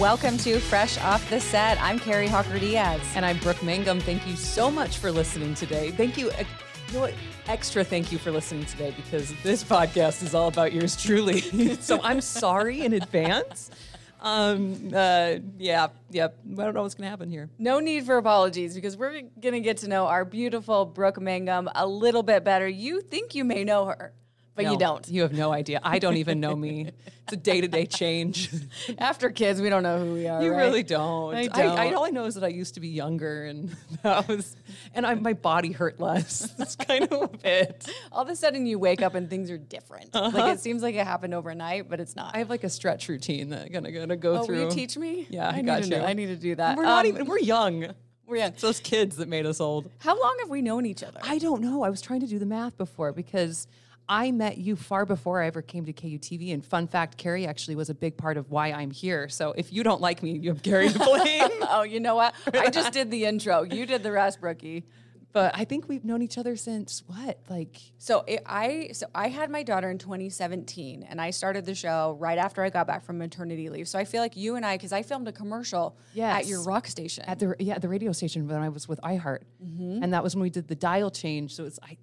[0.00, 1.80] Welcome to Fresh Off the Set.
[1.80, 3.00] I'm Kari Hawker Diaz.
[3.14, 4.00] And I'm Brooke Mangum.
[4.00, 5.92] Thank you so much for listening today.
[5.92, 6.32] Thank you.
[6.32, 7.14] You know what?
[7.46, 11.40] Extra thank you for listening today because this podcast is all about yours truly.
[11.80, 13.70] so I'm sorry in advance.
[14.20, 16.38] Um, uh, yeah, yep.
[16.44, 17.48] I don't know what's going to happen here.
[17.60, 21.70] No need for apologies because we're going to get to know our beautiful Brooke Mangum
[21.72, 22.66] a little bit better.
[22.66, 24.12] You think you may know her,
[24.54, 25.08] but you don't.
[25.08, 25.80] You have no idea.
[25.82, 26.90] I don't even know me.
[27.24, 28.50] It's a day to day change.
[28.98, 30.42] After kids, we don't know who we are.
[30.42, 30.58] You right?
[30.58, 31.34] really don't.
[31.34, 31.78] I I, don't.
[31.78, 34.56] I, all I know is that I used to be younger, and that was,
[34.94, 36.50] and I, my body hurt less.
[36.58, 37.88] That's kind of it.
[38.12, 40.14] All of a sudden, you wake up and things are different.
[40.14, 42.26] Like it seems like it happened overnight, but it's not.
[42.26, 42.32] Uh-huh.
[42.34, 44.56] I have like a stretch routine that I'm gonna, gonna go through.
[44.56, 45.26] oh, will you teach me?
[45.30, 45.90] Yeah, I need got you.
[45.90, 46.76] know- I need to do that.
[46.76, 47.26] We're not Um, even.
[47.26, 47.86] We're young.
[48.26, 48.48] We're young.
[48.50, 49.90] It's those kids that made us old.
[49.98, 51.20] How long have we known each other?
[51.22, 51.82] I don't know.
[51.82, 53.66] I was trying to do the math before because
[54.08, 56.52] I met you far before I ever came to KUTV.
[56.52, 59.28] And fun fact, Kari actually was a big part of why I'm here.
[59.28, 61.50] So if you don't like me, you have Kari to blame.
[61.70, 62.34] oh, you know what?
[62.54, 63.62] I just did the intro.
[63.62, 64.84] You did the rest, Brookie.
[65.32, 67.40] but I think we've known each other since what?
[67.48, 71.74] Like So it, I so I had my daughter in 2017, and I started the
[71.74, 73.88] show right after I got back from maternity leave.
[73.88, 75.96] So I feel like you and I, because I filmed a commercial
[76.36, 77.24] at your rock station.
[77.26, 80.02] at the yeah the radio station when I was with iHeart, mm-hmm.
[80.02, 81.54] and that was when we did the dial change.
[81.54, 81.96] So it's I.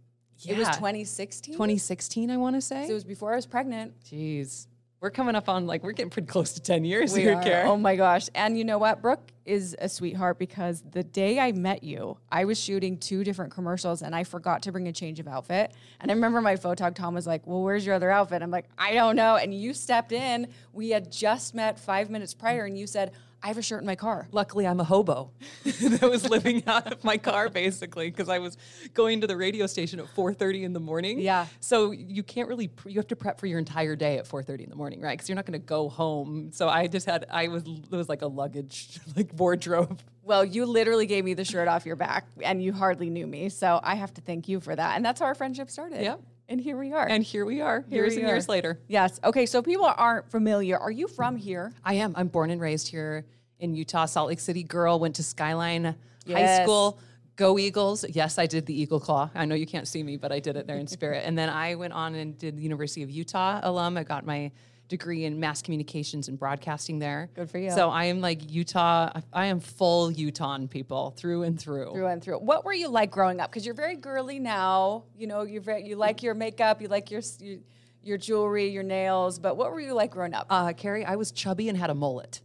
[0.47, 1.53] it was 2016.
[1.53, 2.86] 2016, I want to say.
[2.86, 3.94] So it was before I was pregnant.
[4.03, 4.67] Jeez,
[5.00, 7.44] we're coming up on like we're getting pretty close to 10 years We here, are.
[7.44, 7.67] Karen.
[7.67, 8.30] Oh my gosh.
[8.36, 9.02] And you know what?
[9.02, 13.52] Brooke is a sweetheart because the day I met you, I was shooting two different
[13.52, 15.73] commercials and I forgot to bring a change of outfit.
[16.00, 18.44] And I remember my photog Tom was like, Well, where's your other outfit?
[18.44, 19.38] I'm like, I don't know.
[19.38, 20.48] And you stepped in.
[20.72, 23.11] We had just met five minutes prior and you said,
[23.44, 24.28] I have a shirt in my car.
[24.31, 25.31] Luckily, I'm a hobo
[25.64, 28.58] that was living out of my car basically because I was
[28.94, 31.20] going to the radio station at 4:30 in the morning.
[31.20, 31.48] Yeah.
[31.59, 34.66] So you can't really pre- you have to prep for your entire day at 4:30
[34.66, 35.17] in the morning, right?
[35.17, 36.52] Because you're not going to go home.
[36.53, 40.00] So I just had I was it was like a luggage like wardrobe.
[40.23, 43.49] Well, you literally gave me the shirt off your back and you hardly knew me.
[43.49, 44.95] So I have to thank you for that.
[44.95, 46.02] And that's how our friendship started.
[46.02, 46.21] Yep.
[46.48, 47.08] And here we are.
[47.08, 48.77] And here we are, Here years we and years later.
[48.88, 49.20] yes.
[49.23, 49.45] Okay.
[49.45, 50.77] So people aren't familiar.
[50.77, 51.71] Are you from here?
[51.83, 52.14] I am.
[52.17, 53.26] I'm born and raised here
[53.61, 55.95] in Utah, Salt Lake City girl, went to Skyline
[56.27, 56.99] High School.
[57.38, 58.04] Go Eagles.
[58.10, 59.30] Yes, I did the Eagle Claw.
[59.33, 61.23] I know you can't see me, but I did it there in spirit.
[61.26, 63.98] and then I went on and did the University of Utah alum.
[63.98, 64.52] I got my
[64.89, 67.30] degree in mass communications and broadcasting there.
[67.33, 67.71] Good for you.
[67.71, 69.10] So I am like Utah.
[69.32, 71.94] I- am full Utah people through and through.
[71.94, 72.39] through and through.
[72.39, 73.50] What were you like growing up?
[73.50, 75.05] Because you're very girly now.
[75.17, 77.60] You know, you're very, you like your makeup, you like your, your
[78.04, 79.39] your jewelry, your nails.
[79.39, 80.48] But what were you like growing up?
[80.50, 82.42] Uh, Kari, I was chubby and had a mullet.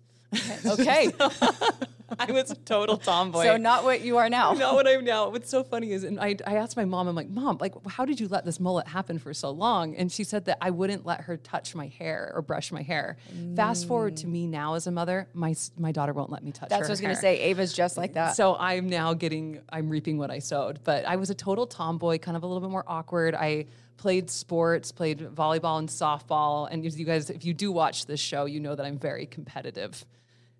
[0.66, 1.10] Okay,
[2.18, 3.44] I was a total tomboy.
[3.44, 4.52] so not what you are now.
[4.52, 5.28] not what I'm now.
[5.30, 8.04] What's so funny is, and I, I asked my mom, I'm like, Mom, like, how
[8.04, 9.96] did you let this mullet happen for so long?
[9.96, 13.16] And she said that I wouldn't let her touch my hair or brush my hair.
[13.56, 16.64] Fast forward to me now as a mother, my my daughter won't let me touch
[16.64, 16.68] her.
[16.70, 17.38] That's what I was gonna say.
[17.40, 18.36] Ava's just like that.
[18.36, 20.80] So I'm now getting, I'm reaping what I sowed.
[20.84, 23.34] But I was a total tomboy, kind of a little bit more awkward.
[23.34, 26.68] I played sports, played volleyball and softball.
[26.70, 29.26] And as you guys, if you do watch this show, you know that I'm very
[29.26, 30.04] competitive.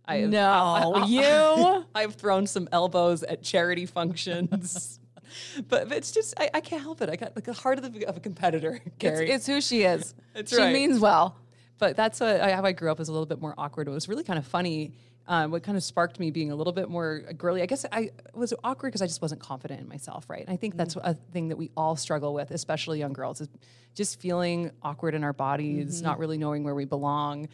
[0.09, 1.84] I have- no, you.
[1.94, 5.00] I've thrown some elbows at charity functions.
[5.69, 7.11] but, but it's just, I, I can't help it.
[7.11, 9.31] I got like the heart of, the, of a competitor, It's, Gary.
[9.31, 10.15] it's who she is.
[10.34, 10.72] That's she right.
[10.72, 11.37] means well.
[11.78, 13.89] but that's what, how I grew up was a little bit more awkward.
[13.89, 14.93] It was really kind of funny.
[15.28, 18.11] Um, what kind of sparked me being a little bit more girly, I guess I
[18.33, 20.43] was awkward because I just wasn't confident in myself, right?
[20.43, 23.49] And I think that's a thing that we all struggle with, especially young girls, is
[23.97, 27.49] just feeling awkward in our bodies, not really knowing where we belong.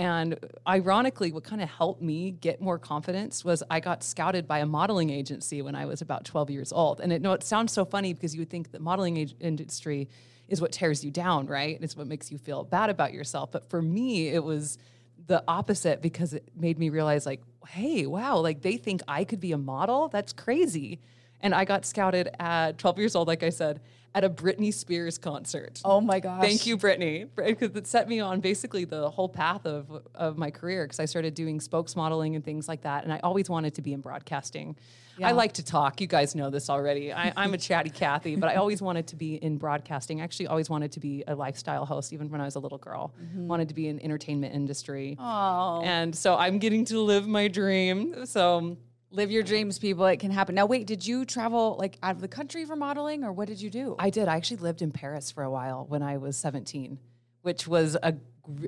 [0.00, 4.60] And ironically, what kind of helped me get more confidence was I got scouted by
[4.60, 7.00] a modeling agency when I was about 12 years old.
[7.00, 10.08] And it, no, it sounds so funny because you would think the modeling industry
[10.48, 11.74] is what tears you down, right?
[11.74, 13.52] And it's what makes you feel bad about yourself.
[13.52, 14.78] But for me, it was
[15.26, 19.38] the opposite because it made me realize, like, hey, wow, like they think I could
[19.38, 20.08] be a model?
[20.08, 20.98] That's crazy.
[21.42, 23.82] And I got scouted at 12 years old, like I said,
[24.14, 25.80] at a Britney Spears concert.
[25.84, 26.40] Oh my gosh.
[26.40, 30.50] Thank you, Britney, because it set me on basically the whole path of, of my
[30.50, 30.84] career.
[30.84, 33.82] Because I started doing spokes modeling and things like that, and I always wanted to
[33.82, 34.76] be in broadcasting.
[35.22, 36.00] I like to talk.
[36.00, 37.12] You guys know this already.
[37.12, 40.20] I, I'm a chatty Cathy, but I always wanted to be in broadcasting.
[40.20, 42.78] I actually, always wanted to be a lifestyle host, even when I was a little
[42.78, 43.12] girl.
[43.22, 43.46] Mm-hmm.
[43.46, 45.16] Wanted to be in entertainment industry.
[45.20, 45.82] Oh.
[45.84, 48.24] And so I'm getting to live my dream.
[48.26, 48.78] So
[49.12, 50.06] Live your dreams, people.
[50.06, 50.54] It can happen.
[50.54, 53.60] Now, wait, did you travel like out of the country for modeling or what did
[53.60, 53.96] you do?
[53.98, 54.28] I did.
[54.28, 56.98] I actually lived in Paris for a while when I was 17,
[57.42, 58.14] which was a,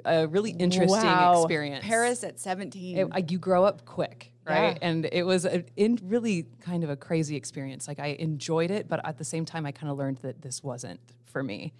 [0.05, 1.43] a really interesting Wow.
[1.43, 1.85] experience.
[1.87, 2.99] Paris at 17.
[2.99, 4.73] it, I, you grow up quick, right?
[4.73, 4.89] Yeah.
[4.89, 7.87] And it was a, in really kind of a crazy experience.
[7.87, 10.61] Like I enjoyed it, but at the same time, I kind of learned that this
[10.62, 11.73] wasn't for me.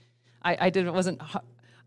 [0.45, 1.21] I, I didn't wasn't.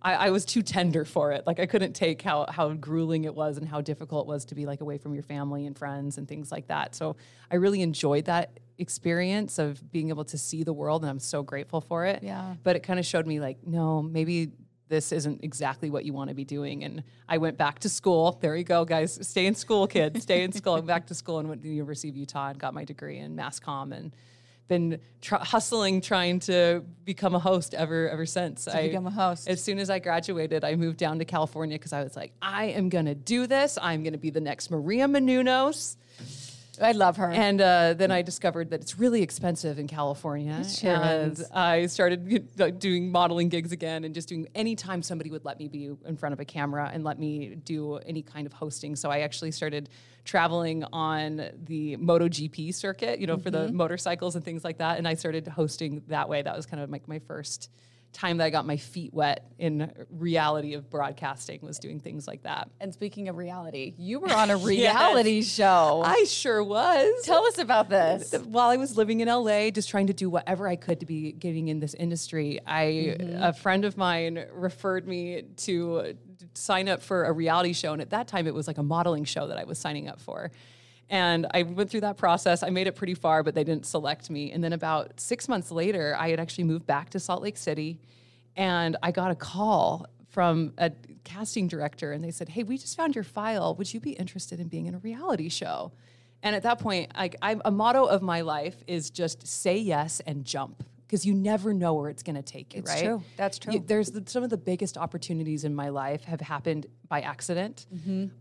[0.01, 1.47] I, I was too tender for it.
[1.47, 4.55] Like I couldn't take how how grueling it was and how difficult it was to
[4.55, 6.95] be like away from your family and friends and things like that.
[6.95, 7.15] So
[7.51, 11.43] I really enjoyed that experience of being able to see the world and I'm so
[11.43, 12.23] grateful for it.
[12.23, 12.55] Yeah.
[12.63, 14.51] But it kind of showed me like, no, maybe
[14.87, 16.83] this isn't exactly what you want to be doing.
[16.83, 18.37] And I went back to school.
[18.41, 19.17] There you go, guys.
[19.27, 20.21] Stay in school, kids.
[20.23, 20.73] Stay in school.
[20.73, 22.85] I went back to school and went to the University of Utah and got my
[22.85, 24.15] degree in mass comm and
[24.67, 28.65] been tr- hustling trying to become a host ever ever since.
[28.65, 29.47] To become a host.
[29.47, 32.65] As soon as I graduated, I moved down to California because I was like, I
[32.65, 33.77] am gonna do this.
[33.81, 35.97] I'm gonna be the next Maria Menounos.
[36.81, 37.31] I love her.
[37.31, 40.63] And uh, then I discovered that it's really expensive in California.
[40.63, 41.49] sure and is.
[41.51, 45.91] I started doing modeling gigs again and just doing anytime somebody would let me be
[46.05, 48.95] in front of a camera and let me do any kind of hosting.
[48.95, 49.89] So I actually started
[50.23, 54.97] traveling on the MotoGP circuit, you know, for the motorcycles and things like that.
[54.97, 56.41] And I started hosting that way.
[56.41, 57.69] That was kind of like my first
[58.15, 62.43] time that I got my feet wet in reality of broadcasting was doing things like
[62.43, 62.69] that.
[62.79, 66.01] and speaking of reality, you were on a reality show.
[66.03, 67.23] I sure was.
[67.23, 68.33] Tell us about this.
[68.45, 71.31] while I was living in LA, just trying to do whatever I could to be
[71.33, 73.43] getting in this industry, I mm-hmm.
[73.43, 76.15] a friend of mine referred me to
[76.53, 79.25] sign up for a reality show, and at that time it was like a modeling
[79.25, 80.51] show that I was signing up for.
[81.09, 82.63] And I went through that process.
[82.63, 84.51] I made it pretty far, but they didn't select me.
[84.51, 87.99] And then about six months later, I had actually moved back to Salt Lake City,
[88.55, 90.91] and I got a call from a
[91.23, 93.75] casting director, and they said, "Hey, we just found your file.
[93.75, 95.91] Would you be interested in being in a reality show?"
[96.41, 100.43] And at that point, like a motto of my life is just say yes and
[100.43, 102.79] jump because you never know where it's going to take you.
[102.79, 103.03] It's right?
[103.03, 103.23] true.
[103.37, 103.73] That's true.
[103.73, 107.85] You- there's the, some of the biggest opportunities in my life have happened by accident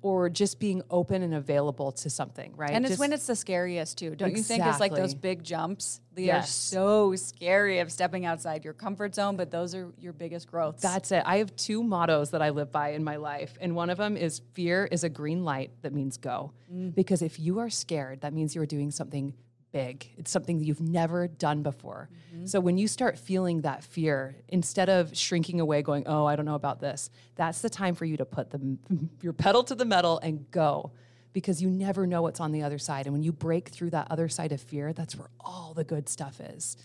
[0.00, 2.54] or just being open and available to something.
[2.56, 2.68] Right?
[2.68, 2.76] Mm-hmm.
[2.76, 4.14] And it's when it's the scariest too.
[4.14, 6.00] Don't you think it's like those big jumps?
[6.14, 10.48] They are so scary of stepping outside your comfort zone, but those are your biggest
[10.48, 10.82] growths.
[10.82, 11.22] That's it.
[11.26, 13.58] I have two mottos that I live by in my life.
[13.60, 16.52] And one of them is fear is a green light that means go.
[16.72, 16.94] Mm.
[16.94, 19.34] Because if you are scared, that means you're doing something
[19.74, 20.08] big.
[20.16, 22.08] It's something that you've never done before.
[22.32, 22.46] Mm-hmm.
[22.46, 26.46] So when you start feeling that fear, instead of shrinking away, going, oh, I don't
[26.46, 28.78] know about this, that's the time for you to put the,
[29.20, 30.92] your pedal to the metal and go.
[31.32, 33.06] Because you never know what's on the other side.
[33.06, 36.08] And when you break through that other side of fear, that's where all the good
[36.08, 36.76] stuff is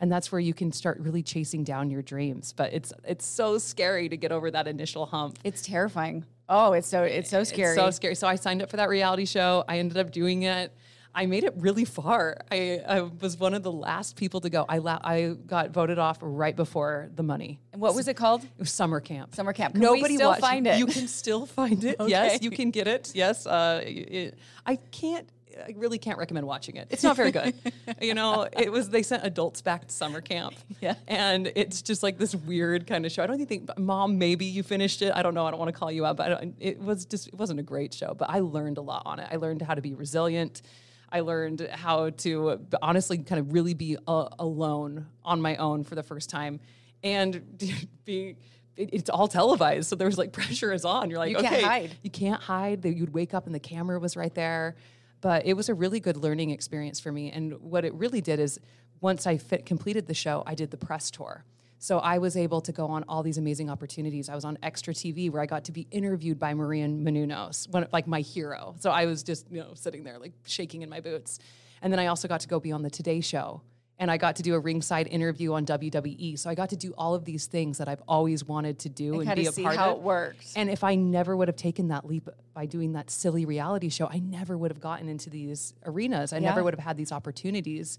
[0.00, 3.58] and that's where you can start really chasing down your dreams but it's it's so
[3.58, 6.24] scary to get over that initial hump it's terrifying.
[6.48, 7.72] Oh, it's so it's so scary.
[7.72, 10.44] it's so scary so i signed up for that reality show i ended up doing
[10.44, 10.72] it
[11.14, 14.64] i made it really far i, I was one of the last people to go
[14.68, 18.44] I, la- I got voted off right before the money And what was it called?
[18.44, 19.34] it was summer camp.
[19.34, 19.74] Summer camp.
[19.74, 19.82] Can
[20.14, 20.78] still watched- find it?
[20.78, 21.96] You can still find it.
[22.08, 23.12] Yes, you can get it.
[23.14, 25.28] Yes, uh, it, I can't.
[25.58, 26.86] I really can't recommend watching it.
[26.90, 27.52] It's not very good.
[28.00, 30.54] you know, it was they sent adults back to summer camp.
[30.80, 30.94] Yeah.
[31.08, 33.24] and it's just like this weird kind of show.
[33.24, 35.12] I don't even think, mom, maybe you finished it.
[35.16, 35.46] I don't know.
[35.46, 37.58] I don't want to call you out, but I don't- it was just it wasn't
[37.58, 38.14] a great show.
[38.14, 39.28] But I learned a lot on it.
[39.32, 40.62] I learned how to be resilient.
[41.10, 45.94] I learned how to honestly kind of really be uh, alone on my own for
[45.94, 46.60] the first time,
[47.02, 47.58] and
[48.04, 51.10] be—it's all televised, so there was like pressure is on.
[51.10, 51.96] You're like, You can't okay, hide.
[52.02, 52.82] you can't hide.
[52.82, 54.76] That You'd wake up and the camera was right there.
[55.20, 57.32] But it was a really good learning experience for me.
[57.32, 58.60] And what it really did is
[59.00, 61.44] once I fit, completed the show, I did the press tour.
[61.78, 64.28] So I was able to go on all these amazing opportunities.
[64.28, 67.86] I was on Extra TV where I got to be interviewed by Maria Menounos, one,
[67.92, 68.74] like my hero.
[68.80, 71.38] So I was just, you know, sitting there like shaking in my boots.
[71.80, 73.62] And then I also got to go be on the Today Show.
[74.00, 76.38] And I got to do a ringside interview on WWE.
[76.38, 79.14] So I got to do all of these things that I've always wanted to do
[79.14, 79.96] and, kinda be a see part how of.
[79.98, 80.52] it works.
[80.54, 84.06] And if I never would have taken that leap by doing that silly reality show,
[84.08, 86.32] I never would have gotten into these arenas.
[86.32, 87.98] I never would have had these opportunities.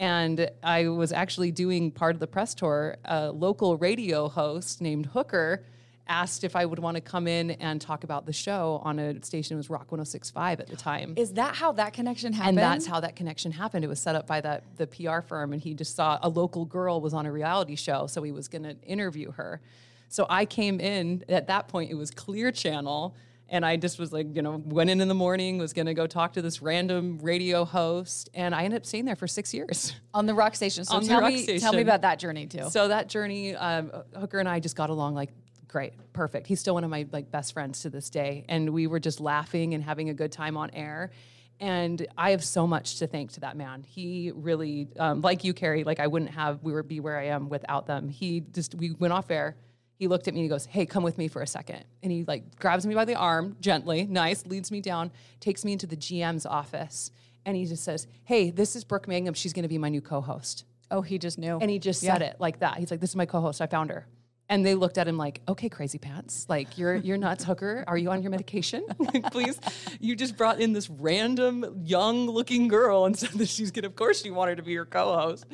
[0.00, 2.96] And I was actually doing part of the press tour.
[3.04, 5.62] A local radio host named Hooker
[6.08, 9.22] asked if I would want to come in and talk about the show on a
[9.22, 9.54] station.
[9.54, 11.12] It was Rock 1065 at the time.
[11.16, 12.58] Is that how that connection happened?
[12.58, 13.84] And that's how that connection happened.
[13.84, 16.64] It was set up by that the PR firm, and he just saw a local
[16.64, 19.60] girl was on a reality show, so he was going to interview her.
[20.08, 21.90] So I came in at that point.
[21.90, 23.14] It was Clear Channel,
[23.50, 25.94] and I just was like, you know, went in in the morning, was going to
[25.94, 29.52] go talk to this random radio host, and I ended up staying there for six
[29.52, 29.94] years.
[30.14, 30.84] on the rock station.
[30.84, 32.70] So On tell me, tell me about that journey too.
[32.70, 35.30] So that journey, um, Hooker and I just got along like
[35.68, 36.46] great, perfect.
[36.46, 39.20] He's still one of my like best friends to this day, and we were just
[39.20, 41.10] laughing and having a good time on air.
[41.58, 43.84] And I have so much to thank to that man.
[43.86, 47.26] He really, um, like you, Kari, like I wouldn't have, we would be where I
[47.26, 48.08] am without them.
[48.08, 49.56] He just, we went off air.
[50.00, 51.84] He looked at me and he goes, Hey, come with me for a second.
[52.02, 55.72] And he like grabs me by the arm gently, nice, leads me down, takes me
[55.72, 57.10] into the GM's office.
[57.44, 59.34] And he just says, Hey, this is Brooke Mangum.
[59.34, 60.64] She's going to be my new co host.
[60.90, 61.58] oh, he just knew.
[61.60, 62.78] And he just said it like that.
[62.78, 63.60] He's like, "This is my co-host.
[63.60, 64.06] I found her."
[64.48, 66.46] And they looked at him like, "Okay, crazy pants.
[66.48, 67.84] Like you're you're nuts, hooker.
[67.86, 68.84] Are you on your medication?
[69.30, 69.60] Please,
[70.00, 73.86] you just brought in this random young-looking girl and said that she's gonna.
[73.86, 75.44] Of course, she wanted to be your co-host.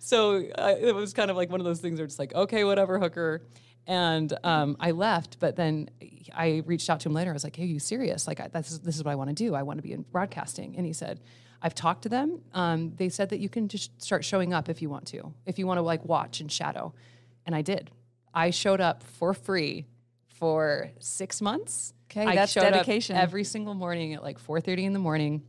[0.00, 2.64] So uh, it was kind of like one of those things where it's like, okay,
[2.64, 3.42] whatever, hooker.
[3.90, 5.90] And um, I left, but then
[6.32, 7.30] I reached out to him later.
[7.30, 8.28] I was like, "Hey, are you serious?
[8.28, 9.56] Like, I, this is this is what I want to do.
[9.56, 11.18] I want to be in broadcasting." And he said,
[11.60, 12.40] "I've talked to them.
[12.54, 15.58] Um, they said that you can just start showing up if you want to, if
[15.58, 16.94] you want to like watch and shadow."
[17.44, 17.90] And I did.
[18.32, 19.86] I showed up for free
[20.28, 21.92] for six months.
[22.08, 23.16] 'Kay, I that's dedication.
[23.16, 25.42] every single morning at like 4:30 in the morning.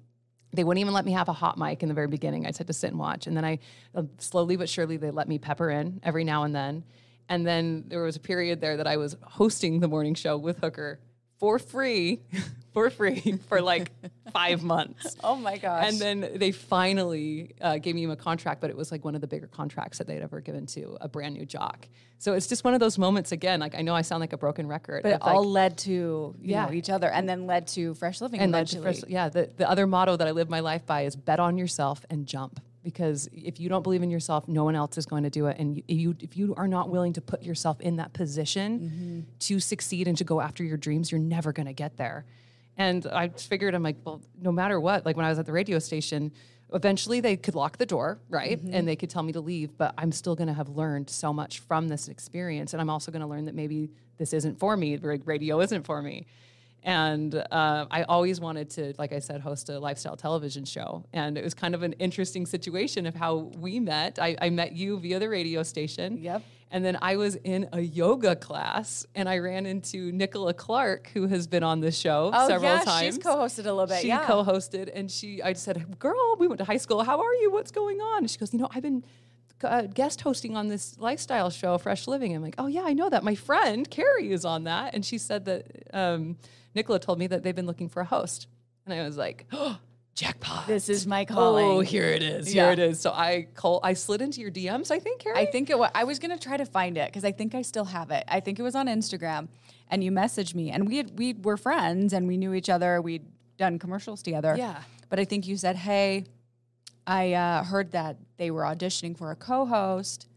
[0.51, 2.48] They wouldn't even let me have a hot mic in the very beginning.
[2.48, 3.60] I just had to sit and watch, and then I
[3.93, 6.83] uh, slowly but surely they let me pepper in every now and then.
[7.30, 10.60] And then there was a period there that I was hosting the morning show with
[10.60, 11.00] Hooker
[11.40, 12.22] for free,
[12.74, 13.92] for free for like
[14.32, 15.16] five months.
[15.24, 15.88] Oh my gosh.
[15.88, 19.22] And then they finally uh, gave me a contract, but it was like one of
[19.22, 21.88] the bigger contracts that they'd ever given to a brand new jock.
[22.20, 23.60] So it's just one of those moments again.
[23.60, 25.92] Like I know I sound like a broken record, but it like, all led to
[25.92, 26.66] you Yeah.
[26.68, 28.40] know each other, and then led to Fresh Living.
[28.40, 28.84] and eventually.
[28.84, 31.58] first, yeah, the, the other motto that I live my life by is bet on
[31.58, 32.60] yourself and jump.
[32.83, 35.57] Because if you don't believe in yourself, no one else is going to do it.
[35.59, 39.19] And you, you if you are not willing to put yourself in that position Mm-hmm.
[39.39, 42.25] to succeed and to go after your dreams, you're never going to get there.
[42.77, 45.51] And I figured, I'm like, well, no matter what, like when I was at the
[45.51, 46.31] radio station,
[46.73, 48.57] eventually they could lock the door, right?
[48.57, 48.73] Mm-hmm.
[48.73, 51.33] And they could tell me to leave, but I'm still going to have learned so
[51.33, 52.73] much from this experience.
[52.73, 56.01] And I'm also going to learn that maybe this isn't for me, radio isn't for
[56.01, 56.25] me.
[56.83, 61.03] And uh, I always wanted to, like I said, host a lifestyle television show.
[61.13, 64.17] And it was kind of an interesting situation of how we met.
[64.19, 66.17] I, I met you via the radio station.
[66.17, 66.41] Yep.
[66.73, 71.27] And then I was in a yoga class and I ran into Nicola Clark, who
[71.27, 73.05] has been on the show Oh, several yeah, times.
[73.15, 74.25] she's co-hosted a little bit, She yeah.
[74.25, 75.43] co-hosted, and she.
[75.43, 77.03] I said, "Girl, we went to high school.
[77.03, 77.51] How are you?
[77.51, 79.03] What's going on?" And she goes, "You know, I've been."
[79.63, 82.36] Uh, guest hosting on this lifestyle show, Fresh Living.
[82.36, 83.24] I'm like, oh yeah, I know that.
[83.24, 86.38] My friend Kari is on that, and she said that um,
[86.75, 88.48] Nicola told me that they've been looking for a host,
[88.86, 89.77] and I was like, oh,
[90.15, 90.68] jackpot!
[90.68, 91.65] This is my calling.
[91.65, 92.53] Oh, here it is.
[92.53, 92.65] Yeah.
[92.65, 93.00] Here it is.
[93.00, 93.80] So I call.
[93.84, 94.91] I slid into your DMs.
[94.91, 95.38] I think Kari.
[95.38, 97.62] I think it was, I was gonna try to find it because I think I
[97.62, 98.24] still have it.
[98.27, 99.48] I think it was on Instagram,
[99.89, 103.01] and you messaged me, and we had, we were friends, and we knew each other.
[103.01, 103.25] We'd
[103.58, 104.56] done commercials together.
[104.58, 104.82] Yeah.
[105.10, 106.25] But I think you said, "Hey,
[107.06, 110.27] I uh, heard that they were auditioning for a co-host,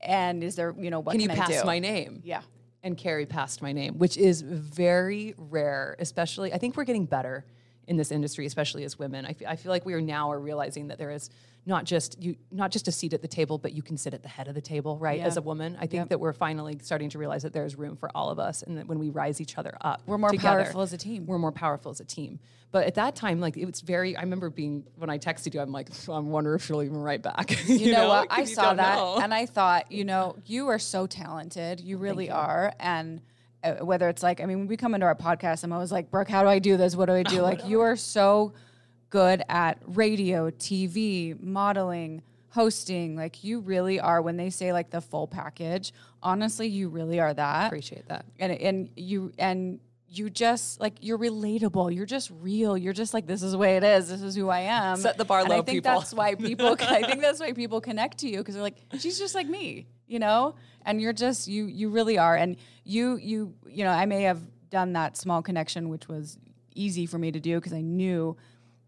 [0.00, 2.20] and is there, you know, what Can can, you I pass do?" my name?
[2.24, 2.42] Yeah.
[2.82, 7.44] and Kari passed my name, which is very rare, especially I think we're getting better
[7.86, 9.26] in this industry, especially as women.
[9.26, 11.30] I fe- I feel like we are now are realizing that there is
[11.64, 14.22] not just you not just a seat at the table, but you can sit at
[14.22, 15.18] the head of the table, right?
[15.18, 15.26] Yeah.
[15.26, 15.76] As a woman.
[15.80, 18.62] I think that we're finally starting to realize that there's room for all of us
[18.62, 20.02] and that when we rise each other up.
[20.06, 21.26] We're more together, powerful as a team.
[21.26, 22.40] We're more powerful as a team.
[22.72, 25.60] But at that time, like it was very I remember being when I texted you,
[25.60, 27.50] I'm like, I wonder if she'll even write back.
[27.72, 28.28] You, know, what?
[28.30, 29.18] I saw that know.
[29.20, 31.80] and I thought, you know, you are so talented.
[31.80, 32.74] You really are.
[32.78, 33.20] And
[33.64, 36.10] Uh, whether it's like, I mean, when we come into our podcast, I'm always like,
[36.10, 36.96] Brooke, how do I do this?
[36.96, 37.42] What do I do?
[37.50, 38.52] like, you are so
[39.10, 43.14] good at radio, TV, modeling, hosting.
[43.14, 44.20] Like, you really are.
[44.20, 45.92] When they say like the full package,
[46.22, 47.66] honestly, you really are that.
[47.66, 48.24] appreciate that.
[48.38, 49.80] and and you and
[50.14, 51.94] you just like you're relatable.
[51.94, 52.76] You're just real.
[52.76, 54.08] You're just like this is the way it is.
[54.08, 54.96] This is who I am.
[54.96, 56.00] Set the bar and low, I think people.
[56.00, 56.76] that's why people.
[56.80, 59.86] I think that's why people connect to you because they're like she's just like me,
[60.06, 60.54] you know.
[60.84, 61.66] And you're just you.
[61.66, 62.36] You really are.
[62.36, 64.40] And you you you know I may have
[64.70, 66.38] done that small connection, which was
[66.74, 68.36] easy for me to do because I knew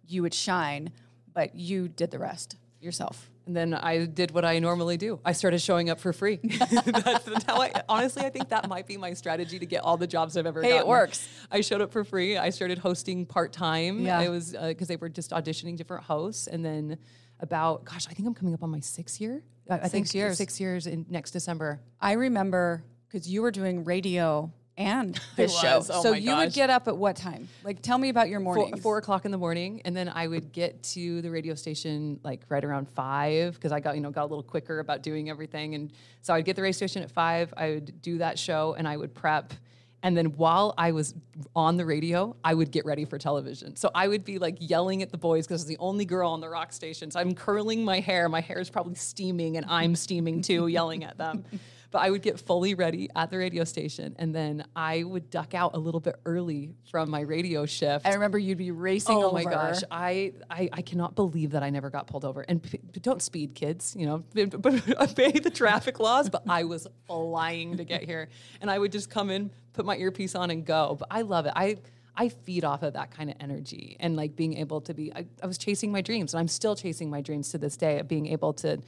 [0.07, 0.93] you would shine,
[1.33, 3.31] but you did the rest yourself.
[3.47, 5.21] And then I did what I normally do.
[5.25, 6.41] I started showing up for free.
[6.59, 9.97] that's, that's how I honestly I think that might be my strategy to get all
[9.97, 11.29] the jobs I've ever Hey, it works.
[11.51, 12.39] I showed up for free.
[12.39, 14.01] I started hosting part time.
[14.01, 14.21] Yeah.
[14.23, 16.99] It was uh, because they were just auditioning different hosts, and then
[17.41, 19.43] about gosh, I think I'm coming up on my sixth year.
[19.69, 20.39] I, I think Six years.
[20.39, 21.81] Six years in next December.
[22.01, 25.83] I remember because you were doing radio and this show.
[25.91, 27.49] Oh so you would get up at what time?
[27.63, 28.81] Like, tell me about your Four, mornings.
[28.81, 32.43] four o'clock in the morning, and then I would get to the radio station like
[32.49, 35.75] right around five because I got you know got a little quicker about doing everything,
[35.75, 37.53] and so I'd get the radio station at five.
[37.57, 39.55] I would do that show, and I would prep,
[40.03, 41.15] and then while I was
[41.57, 43.77] on the radio, I would get ready for television.
[43.77, 46.31] So I would be like yelling at the boys because I was the only girl
[46.31, 47.11] on the rock station.
[47.11, 51.05] So I'm curling my hair, my hair is probably steaming, and I'm steaming too, yelling
[51.05, 51.45] at them.
[51.95, 55.55] But I would get fully ready at the radio station, and then I would duck
[55.55, 58.05] out a little bit early from my radio shift.
[58.05, 59.35] I remember you'd be racing Oh over.
[59.35, 62.41] my gosh, I, I I cannot believe that I never got pulled over.
[62.41, 63.95] And p- don't speed, kids.
[63.97, 64.25] You know,
[64.59, 66.29] but obey the traffic laws.
[66.29, 68.29] But I was flying to get here,
[68.61, 70.97] and I would just come in, put my earpiece on, and go.
[70.99, 71.53] But I love it.
[71.55, 71.77] I
[72.17, 75.13] I feed off of that kind of energy and like being able to be.
[75.15, 78.01] I, I was chasing my dreams, and I'm still chasing my dreams to this day
[78.01, 78.81] of being able to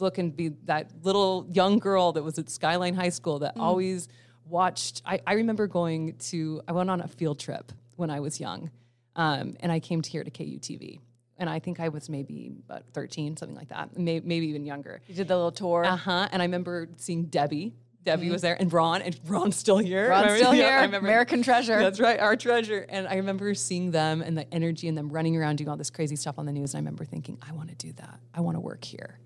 [0.00, 3.40] look and be that little young girl that was at Skyline High School Mm.
[3.42, 4.08] that always
[4.46, 5.02] watched.
[5.06, 8.70] I, I remember going to, I went on a field trip when I was young,
[9.16, 11.00] um, and I came to here to KUTV.
[11.36, 15.00] And I think I was maybe about 13, something like that, may, maybe even younger.
[15.08, 15.84] You did the little tour.
[15.84, 16.28] Uh huh.
[16.30, 17.74] And I remember seeing Debbie.
[18.04, 20.02] Debbie was there, and Ron, and Ron's still here.
[20.02, 20.10] Mm-hmm.
[20.10, 20.44] Ron's Remember?
[20.44, 20.76] still Yeah, here.
[20.78, 21.78] I remember- American treasure.
[21.78, 22.84] That's right, our treasure.
[22.90, 25.88] And I remember seeing them and the energy and them running around doing all this
[25.90, 26.74] crazy stuff on the news.
[26.74, 28.20] And I remember thinking, I want to do that.
[28.34, 29.18] I want to work here.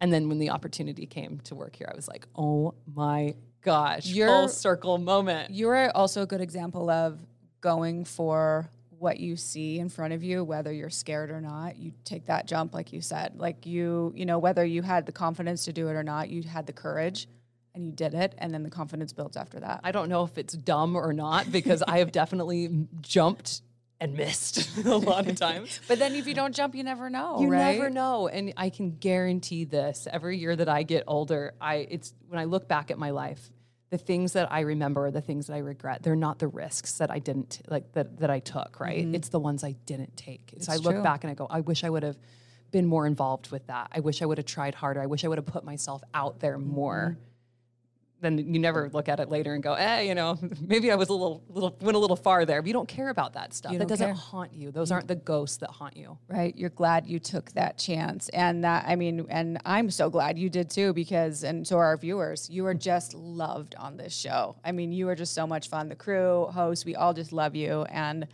[0.00, 4.06] And then when the opportunity came to work here, I was like, oh my gosh,
[4.06, 5.50] You're- full circle moment.
[5.50, 7.18] You're also a good example of
[7.60, 11.76] going for what you see in front of you, whether you're scared or not.
[11.76, 13.34] You take that jump, like you said.
[13.36, 16.42] Like you, you know, whether you had the confidence to do it or not, you
[16.42, 17.28] had the courage
[17.74, 18.34] and you did it.
[18.38, 19.80] And then the confidence builds after that.
[19.84, 23.62] I don't know if it's dumb or not because I have definitely jumped
[24.00, 25.80] and missed a lot of times.
[25.88, 27.76] But then if you don't jump, you never know, You right?
[27.76, 30.06] never know, and I can guarantee this.
[30.10, 33.50] Every year that I get older, I it's when I look back at my life,
[33.90, 37.10] the things that I remember, the things that I regret, they're not the risks that
[37.10, 38.80] I didn't like that that I took.
[38.80, 39.04] Right?
[39.04, 39.14] Mm-hmm.
[39.14, 40.54] It's the ones I didn't take.
[40.58, 41.02] So I look true.
[41.02, 42.18] back and I go, I wish I would have
[42.72, 43.88] been more involved with that.
[43.92, 45.00] I wish I would have tried harder.
[45.00, 46.74] I wish I would have put myself out there mm-hmm.
[46.74, 47.18] more.
[48.22, 51.10] Then you never look at it later and go, eh, you know, maybe I was
[51.10, 52.62] a little, little went a little far there.
[52.62, 53.76] But you don't care about that stuff.
[53.76, 54.14] That doesn't care.
[54.14, 54.70] haunt you.
[54.70, 56.16] Those aren't the ghosts that haunt you.
[56.28, 60.38] right you're glad you took that chance and that i mean and i'm so glad
[60.38, 64.14] you did too because and so are our viewers you are just loved on this
[64.14, 67.32] show i mean you are just so much fun the crew hosts we all just
[67.32, 68.26] love you and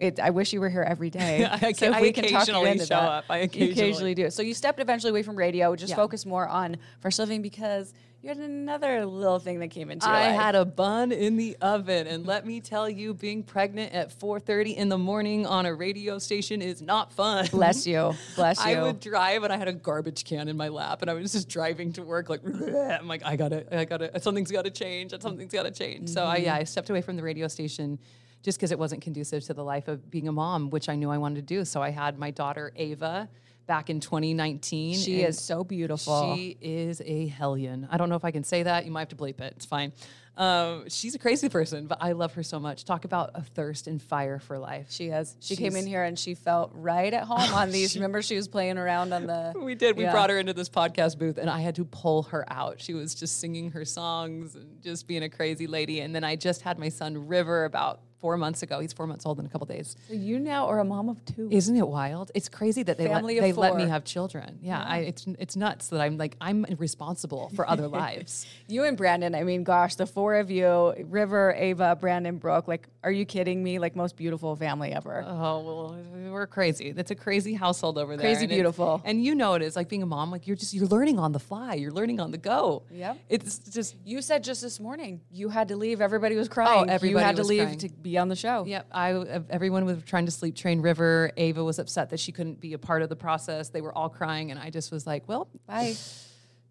[0.00, 1.44] it, I wish you were here every day.
[1.50, 3.08] I so I we can talk you occasionally into show that.
[3.08, 3.24] up.
[3.30, 4.30] I You occasionally- do.
[4.30, 5.96] So you stepped eventually away from radio, just Yeah.
[5.96, 10.14] focus more on fresh living because you had another little thing that came into your
[10.14, 10.40] I life.
[10.40, 14.76] had a bun in the oven, and let me tell you, being pregnant at 4:30
[14.76, 17.48] in the morning on a radio station is not fun.
[17.50, 18.14] Bless you.
[18.36, 18.72] Bless you.
[18.72, 21.32] I would drive, and I had a garbage can in my lap, and I was
[21.32, 25.12] just driving to work like, I'm like, I gotta, I gotta, something's got to change,
[25.20, 26.10] something's got to change.
[26.10, 26.60] So I, yeah, mm-hmm.
[26.60, 27.98] I stepped away from the radio station
[28.44, 31.10] just because it wasn't conducive to the life of being a mom, which I knew
[31.10, 31.64] I wanted to do.
[31.64, 33.28] So I had my daughter Ava
[33.66, 34.96] back in 2019.
[34.98, 36.34] she is so beautiful.
[36.36, 37.86] she is a hellion.
[37.90, 38.84] I don't know if I can say that.
[38.84, 39.54] You might have to bleep it.
[39.56, 39.92] It's fine.
[40.34, 42.86] Um, she's a crazy person, but I love her so much.
[42.86, 44.86] Talk about a thirst and fire for life.
[44.88, 45.36] She has.
[45.40, 47.94] She came in here and she felt right at home on these.
[47.96, 49.52] Remember, she was playing around on the.
[49.62, 49.96] We did.
[49.96, 50.12] We Yeah.
[50.12, 52.80] brought her into this podcast booth, and I had to pull her out.
[52.80, 56.00] She was just singing her songs and just being a crazy lady.
[56.00, 58.78] And then I just had my son River about four months ago.
[58.80, 59.96] He's four months old in a couple days.
[60.08, 61.48] So you now are a mom of two.
[61.50, 62.30] Isn't it wild?
[62.34, 64.60] It's crazy that they Family let, they let me have children.
[64.62, 68.46] Yeah, I, it's it's nuts that I'm like I'm responsible for other lives.
[68.68, 72.88] You and Brandon, I mean, gosh, the four of you, River, Ava, Brandon, Brooke, like,
[73.02, 73.78] are you kidding me?
[73.80, 75.24] Like, most beautiful family ever.
[75.26, 75.96] Oh well,
[76.30, 76.92] we're crazy.
[76.92, 78.24] That's a crazy household over there.
[78.24, 79.02] Crazy and beautiful.
[79.04, 80.30] and you know it is like being a mom.
[80.30, 81.74] Like you're just you're learning on the fly.
[81.74, 82.84] You're learning on the go.
[82.90, 83.14] Yeah.
[83.28, 86.00] It's just You said just this morning you had to leave.
[86.00, 86.82] Everybody was crying.
[86.82, 87.78] Oh, you everybody had to leave crying.
[87.78, 88.64] to be on the show.
[88.66, 88.86] Yep.
[88.92, 89.10] I
[89.50, 91.30] everyone was trying to sleep train River.
[91.36, 93.68] Ava was upset that she couldn't be a part of the process.
[93.68, 95.48] They were all crying, and I just was like, well.
[95.66, 95.94] Bye.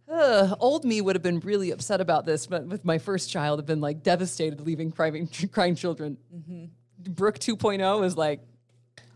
[0.10, 3.30] Ugh, uh, old me would have been really upset about this, but with my first
[3.30, 6.18] child, have been like devastated leaving crying, crying children.
[6.36, 6.66] Mm-hmm.
[7.14, 8.42] Brooke 2.0 is like,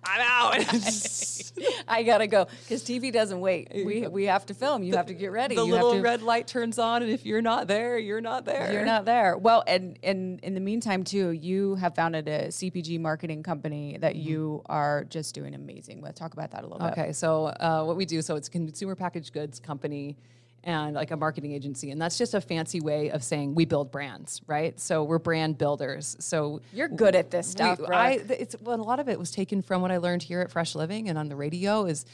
[0.06, 0.74] I'm out.
[1.88, 3.72] I gotta go because TV doesn't wait.
[3.74, 4.84] We we have to film.
[4.84, 5.56] You have to get ready.
[5.56, 8.22] the you have little to, red light turns on, and if you're not there, you're
[8.22, 8.72] not there.
[8.72, 9.38] You're not there.
[9.38, 14.16] Well, and and in the meantime too, you have founded a CPG marketing company that
[14.16, 16.16] you are just doing amazing with.
[16.16, 16.98] Talk about that a little bit.
[16.98, 20.18] Okay, so uh, what we do, so it's a consumer packaged goods company
[20.66, 23.92] and like a marketing agency, and that's just a fancy way of saying we build
[23.92, 24.78] brands, right?
[24.80, 26.18] So we're brand builders.
[26.20, 27.80] So You're good at this stuff.
[27.88, 30.52] I, it's well, a lot of it was taken from what I learned here at
[30.52, 31.86] Fresh Living and on the radio.
[31.86, 32.06] Is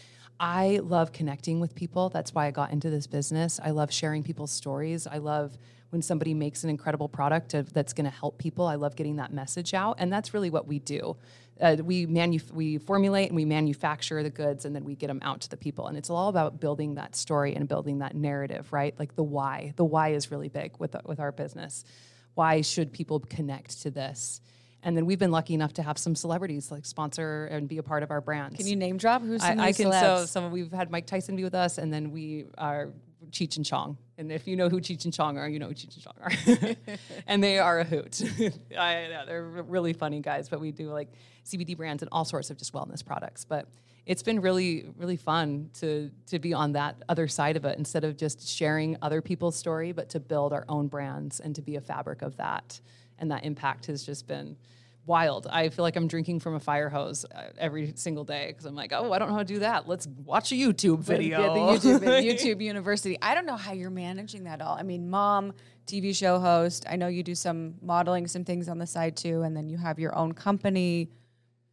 [0.43, 2.09] I love connecting with people.
[2.09, 3.59] That's why I got into this business.
[3.63, 5.05] I love sharing people's stories.
[5.05, 5.55] I love
[5.91, 8.65] when somebody makes an incredible product of, that's going to help people.
[8.65, 11.15] I love getting that message out, and that's really what we do.
[11.61, 15.19] Uh, we manu- we formulate and we manufacture the goods, and then we get them
[15.21, 15.85] out to the people.
[15.85, 18.97] And it's all about building that story and building that narrative, right?
[18.97, 19.73] Like the why.
[19.75, 21.85] The why is really big with with our business.
[22.33, 24.41] Why should people connect to this?
[24.83, 27.83] And then we've been lucky enough to have some celebrities like sponsor and be a
[27.83, 28.57] part of our brands.
[28.57, 29.91] Can you name drop who's I, some I can.
[29.91, 30.27] So celebs?
[30.27, 32.89] some we've had Mike Tyson be with us, and then we are
[33.29, 33.97] Cheech and Chong.
[34.17, 36.15] And if you know who Cheech and Chong are, you know who Cheech and Chong
[36.19, 36.95] are,
[37.27, 38.21] and they are a hoot.
[38.77, 41.09] I know they're really funny guys, but we do like
[41.45, 43.45] CBD brands and all sorts of just wellness products.
[43.45, 43.67] But
[44.05, 48.03] it's been really, really fun to to be on that other side of it instead
[48.03, 51.75] of just sharing other people's story, but to build our own brands and to be
[51.75, 52.79] a fabric of that.
[53.21, 54.57] And that impact has just been
[55.05, 55.47] wild.
[55.49, 58.75] I feel like I'm drinking from a fire hose uh, every single day because I'm
[58.75, 59.87] like, oh, I don't know how to do that.
[59.87, 61.39] Let's watch a YouTube video.
[61.39, 61.99] Yeah, the YouTube,
[62.57, 63.17] YouTube University.
[63.21, 64.75] I don't know how you're managing that all.
[64.75, 65.53] I mean, mom,
[65.87, 66.85] TV show host.
[66.89, 69.77] I know you do some modeling, some things on the side too, and then you
[69.77, 71.09] have your own company.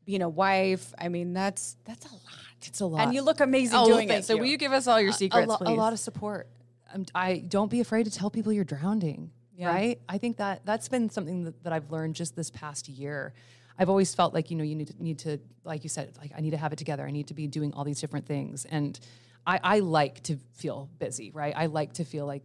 [0.05, 2.23] Being a wife, I mean, that's that's a lot.
[2.63, 3.03] It's a lot.
[3.03, 4.25] And you look amazing Oh, doing it.
[4.25, 4.41] So you.
[4.41, 5.69] will you give us all your a, secrets, lo- please?
[5.69, 6.49] a lot of support.
[6.95, 9.31] Um, I don't be afraid to tell people you're drowning.
[9.59, 9.68] Yeah.
[9.75, 9.99] Right.
[10.09, 13.35] I think that that's been something that, that I've learned just this past year.
[13.79, 16.31] I've always felt like you know you need to, need to like you said like
[16.37, 17.05] I need to have it together.
[17.05, 18.99] I need to be doing all these different things and.
[19.47, 21.55] I, I like to feel busy, right?
[21.57, 22.42] I like to feel like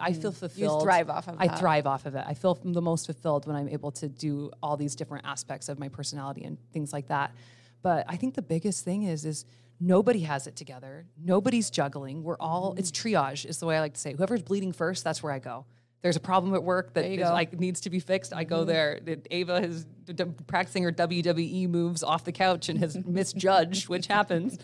[0.00, 0.82] I feel fulfilled.
[0.82, 0.84] Mm.
[0.84, 1.58] thrive off of I that.
[1.58, 2.24] thrive off of it.
[2.28, 5.80] I feel the most fulfilled when I'm able to do all these different aspects of
[5.80, 7.32] my personality and things like that.
[7.82, 9.46] But I think the biggest thing is is
[9.80, 11.06] nobody has it together.
[11.20, 12.22] Nobody's juggling.
[12.22, 13.16] We're all it's Mm-hmm.
[13.16, 14.10] triage is the way I like to say.
[14.10, 14.16] it.
[14.16, 15.64] Whoever's bleeding first, that's where I go.
[16.04, 17.18] There's a problem at work that is.
[17.18, 17.32] Mm-hmm.
[17.32, 18.34] like needs to be fixed.
[18.34, 19.00] I go there.
[19.30, 19.86] Ava is
[20.46, 24.58] practicing her WWE moves off the couch and has misjudged, which happens.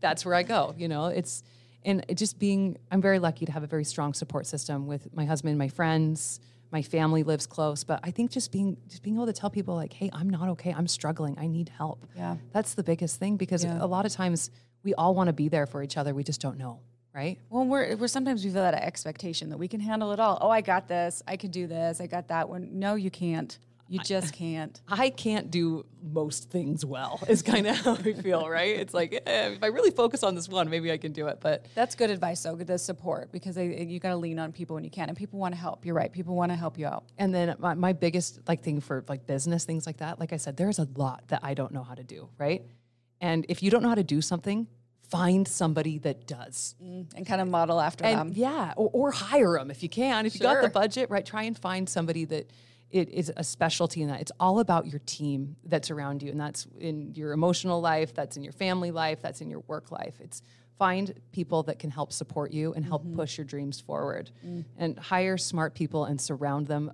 [0.00, 0.76] That's where I go.
[0.78, 1.42] You know, it's
[1.84, 2.78] and it just being.
[2.92, 6.38] I'm very lucky to have a very strong support system with my husband, my friends.
[6.70, 9.74] My family lives close, but I think just being just being able to tell people
[9.74, 10.72] like, "Hey, I'm not okay.
[10.72, 11.36] I'm struggling.
[11.36, 12.36] I need help." Yeah.
[12.52, 13.78] that's the biggest thing because Yeah.
[13.80, 14.52] a lot of times
[14.84, 16.14] we all want to be there for each other.
[16.14, 16.78] We just don't know,
[17.16, 17.38] right?
[17.48, 20.36] Well, we're, we're sometimes we feel that expectation that we can handle it all.
[20.40, 21.22] Oh, I got this.
[21.26, 22.00] I could do this.
[22.00, 22.78] I got that one.
[22.78, 23.58] No, you can't.
[23.88, 24.80] You just can't.
[24.88, 27.20] I can't do most things well.
[27.28, 28.76] Is kind of how I feel, right?
[28.76, 31.38] It's like eh, if I really focus on this one, maybe I can do it.
[31.40, 32.56] But That's good advice, though.
[32.56, 35.38] The support because they, you got to lean on people when you can, and people
[35.38, 35.86] want to help.
[35.86, 36.12] You're right.
[36.12, 37.04] People want to help you out.
[37.16, 40.36] and then my, my biggest like thing for like business things like that, like I
[40.36, 42.62] said, there's a lot that I don't know how to do, right?
[43.20, 44.66] And if you don't know how to do something,
[45.10, 46.74] find somebody that does.
[46.80, 48.32] and kind of model after and them.
[48.34, 50.26] yeah, or, or hire them if you can.
[50.26, 51.24] If you got the budget, right?
[51.24, 52.50] Try and find somebody that
[52.90, 54.20] it is a specialty in that.
[54.20, 58.36] It's all about your team that's around you, and that's in your emotional life, that's
[58.36, 60.14] in your family life, that's in your work life.
[60.20, 60.40] It's
[60.78, 63.16] find people that can help support you and help Mm-hmm.
[63.16, 64.64] push your dreams forward, Mm.
[64.76, 66.92] and hire smart people and surround them.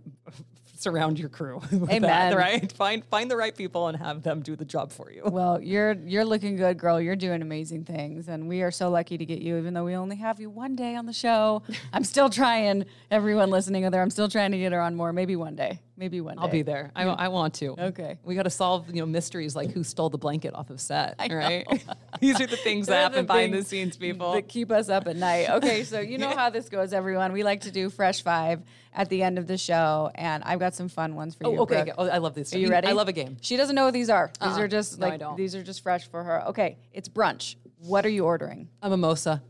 [0.82, 1.60] Surround your crew.
[1.70, 2.36] with that, Amen.
[2.36, 2.72] right?
[2.72, 5.22] Find find the right people and have them do the job for you.
[5.24, 7.00] Well, you're you're looking good, girl.
[7.00, 9.58] You're doing amazing things, and we are so lucky to get you.
[9.58, 12.84] Even though we only have you one day on the show, I'm still trying.
[13.12, 15.12] Everyone listening out there, I'm still trying to get her on more.
[15.12, 15.78] Maybe one day.
[15.96, 16.42] Maybe one day.
[16.42, 16.90] I'll be there.
[16.96, 17.76] I, I want to.
[17.78, 18.18] Okay.
[18.24, 21.16] We got to solve you know mysteries like who stole the blanket off of set,
[21.18, 21.66] right?
[21.70, 21.78] know.
[22.20, 24.33] These are the things that happen the behind the scenes, people.
[24.33, 25.48] that keep us up at night.
[25.62, 27.33] Okay, so you know how this goes, everyone.
[27.33, 28.62] We like to do fresh five
[28.94, 31.59] at the end of the show, and I've got some fun ones for oh, you.
[31.59, 31.92] oh, okay.
[31.96, 32.55] Oh, I love this.
[32.55, 32.88] Are you ready?
[32.88, 33.37] I love a game.
[33.40, 34.31] She doesn't know what these are.
[34.40, 34.61] These Uh-uh.
[34.61, 35.37] are just No, I like don't.
[35.37, 36.48] these are just fresh for her.
[36.48, 37.57] Okay, it's brunch.
[37.78, 38.68] What are you ordering?
[38.81, 39.42] A mimosa.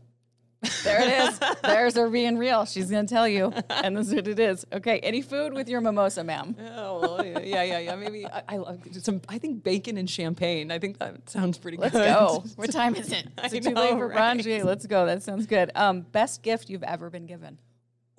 [0.83, 1.39] There it is.
[1.63, 2.65] There's her being real.
[2.65, 4.65] She's gonna tell you, and this is what it is.
[4.71, 6.55] Okay, any food with your mimosa, ma'am.
[6.75, 7.95] Oh, well, yeah, yeah, yeah.
[7.95, 9.21] Maybe I, I love some.
[9.27, 10.71] I think bacon and champagne.
[10.71, 12.05] I think that sounds pretty Let's good.
[12.13, 12.43] go.
[12.55, 13.27] What time is it?
[13.43, 14.37] Is it too late for right?
[14.37, 14.63] brunch?
[14.63, 15.05] Let's go.
[15.05, 15.71] That sounds good.
[15.75, 17.57] Um, best gift you've ever been given.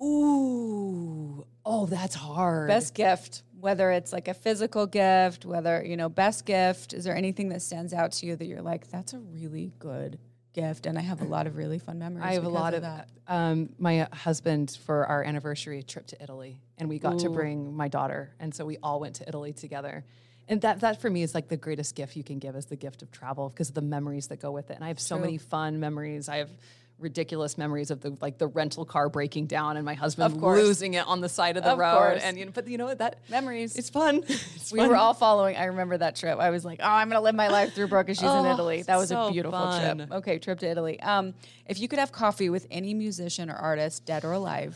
[0.01, 1.45] Ooh.
[1.65, 2.67] Oh, that's hard.
[2.67, 7.15] Best gift, whether it's like a physical gift, whether, you know, best gift, is there
[7.15, 10.19] anything that stands out to you that you're like, that's a really good
[10.55, 10.87] gift?
[10.87, 12.25] And I have a lot of really fun memories.
[12.25, 13.09] I have a lot of that.
[13.27, 17.87] Um, my husband for our anniversary trip to Italy, and we got to bring my
[17.87, 20.03] daughter, and so we all went to Italy together.
[20.47, 22.75] And that that for me is like the greatest gift you can give is the
[22.75, 24.75] gift of travel because of the memories that go with it.
[24.75, 25.25] And I have so True.
[25.25, 26.29] many fun memories.
[26.29, 26.49] I have
[26.97, 30.57] ridiculous memories of the like the rental car breaking down and my husband Of course.
[30.61, 31.97] losing it on the side of the Of road.
[31.97, 32.23] course.
[32.23, 32.99] And you know, but you know what?
[32.99, 33.75] That Memories.
[33.75, 34.23] It's fun.
[34.27, 34.89] It's We fun.
[34.89, 35.57] were all following.
[35.57, 36.39] I remember that trip.
[36.39, 38.81] I was like, "Oh, I'm gonna live my life through Brooke, she's in Oh, Italy."
[38.83, 39.97] That was a beautiful fun.
[39.97, 40.11] trip.
[40.11, 40.99] Okay, trip to Italy.
[41.01, 41.33] Um,
[41.67, 44.75] if you could have coffee with any musician or artist, dead or alive,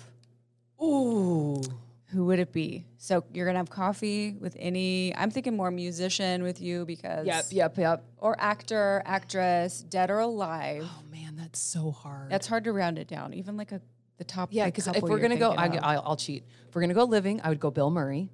[0.81, 1.61] Ooh.
[2.11, 2.85] who would it be?
[2.97, 5.15] So you're gonna have coffee with any.
[5.15, 8.03] I'm thinking more musician with you because Yep, yep, yep.
[8.17, 10.83] or actor, actress, dead or alive.
[10.85, 11.01] Oh
[11.39, 12.29] that's so hard.
[12.31, 13.33] That's hard to round it down.
[13.33, 13.81] Even like a
[14.17, 14.49] the top.
[14.51, 16.43] Yeah, because if we're gonna go, I, I'll, I'll cheat.
[16.67, 18.29] If we're gonna go living, I would go Bill Murray.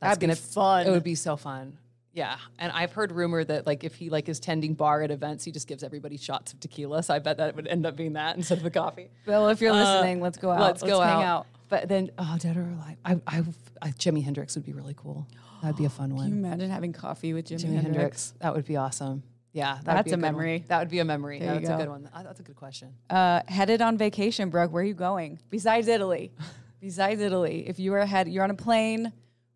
[0.00, 0.86] That's That'd be gonna be fun.
[0.86, 1.78] It would be so fun.
[2.14, 5.44] Yeah, and I've heard rumor that like if he like is tending bar at events,
[5.44, 7.02] he just gives everybody shots of tequila.
[7.02, 9.08] So I bet that would end up being that instead of a coffee.
[9.24, 10.60] Bill, if you're Uh, listening, let's go out.
[10.60, 11.22] Let's, go hang out.
[11.22, 11.46] out.
[11.70, 12.96] But then, oh, dead or alive?
[13.02, 13.42] I, I,
[13.80, 15.26] I, Jimi Hendrix would be really cool.
[15.62, 16.32] That'd be a fun Can you one.
[16.32, 17.86] imagine having coffee with Jimi, Jimi Hendrix?
[17.86, 18.34] Hendrix.
[18.40, 19.22] That would be awesome.
[19.52, 20.32] Yeah, that That's be a good one.
[20.32, 20.64] memory.
[20.68, 21.38] That would be a memory.
[21.38, 22.08] There That's a good one.
[22.14, 22.94] That's a good question.
[23.10, 24.72] Uh, headed on vacation, Brooke.
[24.72, 25.40] Where are you going?
[25.50, 26.32] Besides Italy,
[26.80, 29.12] besides Italy, if you were head, you're on a plane.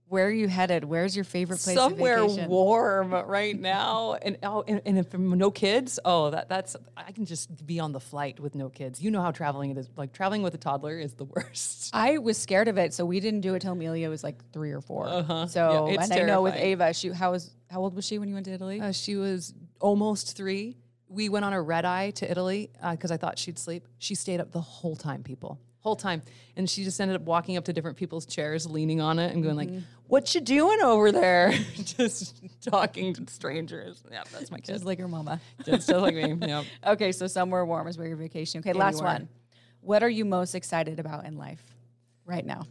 [0.08, 0.84] Where are you headed?
[0.84, 1.74] Where's your favorite place?
[1.74, 2.48] Somewhere of vacation?
[2.48, 7.24] warm right now, and oh, and, and if no kids, oh, that that's I can
[7.24, 9.02] just be on the flight with no kids.
[9.02, 9.88] You know how traveling it is.
[9.96, 11.90] Like traveling with a toddler is the worst.
[11.92, 14.70] I was scared of it, so we didn't do it till Amelia was like three
[14.70, 15.46] or 4 Uh-huh.
[15.48, 16.54] So, Yeah, it's and I know with.
[16.54, 18.80] Ava, she how was how old was she when you went to Italy?
[18.80, 20.76] Uh, she was almost three.
[21.08, 23.86] We went on a red eye to Italy uh, because I thought she'd sleep.
[23.98, 26.22] She stayed up the whole time, people, whole time,
[26.56, 29.42] and she just ended up walking up to different people's chairs, leaning on it, and
[29.42, 29.80] going like, mm-hmm.
[30.08, 34.02] "What you doing over there?" just talking to strangers.
[34.10, 34.72] Yeah, that's my kid.
[34.72, 35.40] Just like your mama.
[35.64, 36.36] just, just like me.
[36.46, 36.64] Yeah.
[36.84, 38.60] Okay, so somewhere warm is where your vacation.
[38.60, 39.12] Okay, last Anywhere.
[39.12, 39.28] one.
[39.80, 41.62] What are you most excited about in life
[42.24, 42.66] right now?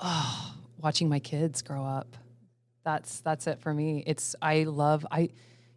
[0.00, 2.16] Oh, watching my kids grow up.
[2.84, 4.02] That's that's it for me.
[4.06, 5.30] It's I love I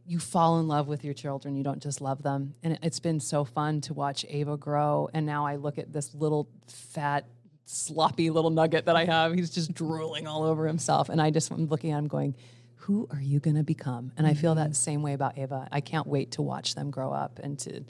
[0.05, 1.55] you fall in love with your children.
[1.55, 2.55] You don't just love them.
[2.63, 6.13] And it's been so fun to watch Ava grow and now I look at this
[6.13, 7.25] little fat
[7.65, 9.33] sloppy little nugget that I have.
[9.33, 12.35] He's just drooling all over himself and I just am looking at him going
[12.75, 14.11] who are you going to become?
[14.17, 15.67] And I feel that same way about Ava.
[15.71, 17.83] I can't wait to watch them grow up and to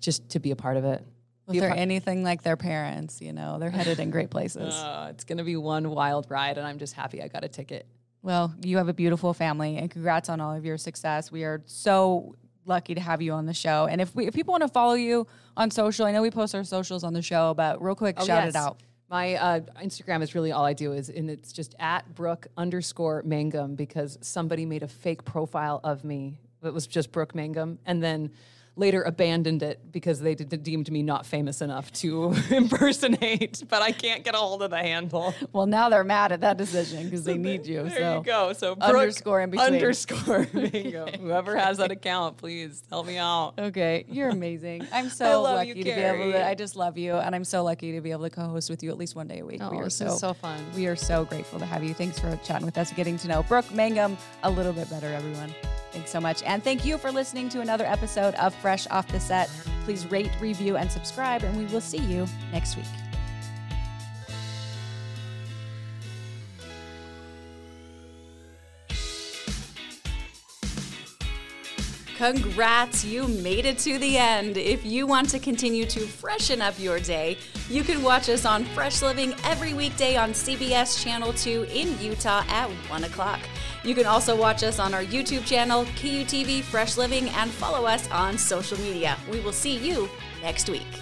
[0.00, 1.04] just to be a part of it.
[1.48, 4.74] If they're anything like their parents, you know, they're headed in great places.
[4.82, 7.48] Uh, it's going to be one wild ride and I'm just happy I got a
[7.48, 7.86] ticket.
[8.22, 11.32] Well, you have a beautiful family, and congrats on all of your success.
[11.32, 13.88] We are so lucky to have you on the show.
[13.90, 16.54] And if we, if people want to follow you on social, I know we post
[16.54, 18.80] our socials on the show, but real quick, shout it out.
[19.10, 23.22] My uh, Instagram is really all I do is, and it's just at Brooke underscore
[23.26, 26.38] Mangum because somebody made a fake profile of me.
[26.62, 28.30] It was just Brooke Mangum, and then
[28.76, 33.62] later abandoned it because they did, deemed me not famous enough to impersonate.
[33.68, 35.34] But I can't get a hold of the handle.
[35.52, 37.82] Well, now they're mad at that decision because they need you.
[37.82, 38.52] There so you go.
[38.52, 39.74] So Brooke underscore in between.
[39.74, 41.08] Underscore Mangum.
[41.20, 43.54] Whoever has that account, please help me out.
[43.58, 44.86] Okay, you're amazing.
[44.92, 46.46] I'm so lucky you, to be able to.
[46.46, 48.90] I just love you, and I'm so lucky to be able to co-host with you
[48.90, 49.60] at least one day a week.
[49.62, 50.58] Oh, we are so so fun.
[50.74, 51.94] We are so grateful to have you.
[51.94, 55.54] Thanks for chatting with us, getting to know Brooke Mangum a little bit better, everyone.
[55.92, 59.20] Thanks so much, and thank you for listening to another episode of Fresh Off the
[59.20, 59.50] Set.
[59.84, 62.86] Please rate, review, and subscribe, and we will see you next week.
[72.16, 74.56] Congrats, you made it to the end.
[74.56, 77.36] If you want to continue to freshen up your day,
[77.68, 82.44] you can watch us on Fresh Living every weekday on CBS Channel 2 in Utah
[82.48, 83.40] at 1 o'clock.
[83.84, 88.08] You can also watch us on our YouTube channel, KUTV Fresh Living, and follow us
[88.10, 89.16] on social media.
[89.30, 90.08] We will see you
[90.42, 91.01] next week.